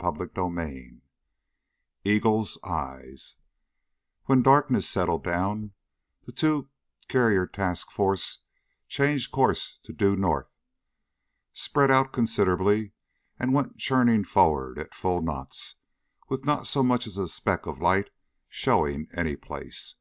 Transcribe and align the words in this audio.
CHAPTER 0.00 0.26
EIGHT 0.58 1.00
Eagle's 2.02 2.58
Eyes 2.64 3.36
When 4.24 4.42
darkness 4.42 4.88
settled 4.90 5.22
down, 5.22 5.70
the 6.26 6.32
two 6.32 6.68
carrier 7.06 7.46
task 7.46 7.92
force 7.92 8.40
changed 8.88 9.30
course 9.30 9.78
to 9.84 9.92
due 9.92 10.16
north, 10.16 10.48
spread 11.52 11.92
out 11.92 12.12
considerably, 12.12 12.90
and 13.38 13.54
went 13.54 13.78
churning 13.78 14.24
forward 14.24 14.80
at 14.80 14.94
full 14.94 15.22
knots, 15.22 15.76
and 16.22 16.28
with 16.28 16.44
not 16.44 16.66
so 16.66 16.82
much 16.82 17.06
as 17.06 17.16
a 17.16 17.28
speck 17.28 17.64
of 17.64 17.80
light 17.80 18.10
showing 18.48 19.06
any 19.12 19.36
place. 19.36 19.94